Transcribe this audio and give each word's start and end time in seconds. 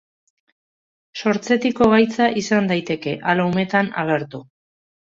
Sortzetiko 1.23 1.91
gaitza 1.93 2.31
izan 2.45 2.73
daiteke 2.73 3.17
ala 3.35 3.49
umetan 3.53 3.97
agertu. 4.07 4.47